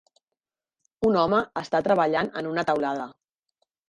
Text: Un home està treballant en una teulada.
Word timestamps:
Un 1.09 1.19
home 1.23 1.41
està 1.61 1.81
treballant 1.87 2.31
en 2.41 2.49
una 2.53 2.65
teulada. 2.71 3.07